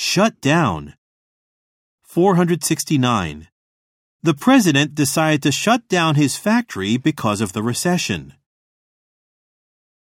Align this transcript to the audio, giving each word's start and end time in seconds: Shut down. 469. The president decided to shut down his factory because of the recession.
Shut 0.00 0.40
down. 0.40 0.94
469. 2.04 3.48
The 4.22 4.32
president 4.32 4.94
decided 4.94 5.42
to 5.42 5.50
shut 5.50 5.88
down 5.88 6.14
his 6.14 6.36
factory 6.36 6.96
because 6.98 7.40
of 7.40 7.52
the 7.52 7.64
recession. 7.64 8.34